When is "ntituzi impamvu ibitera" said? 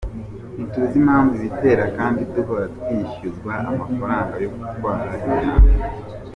0.55-1.83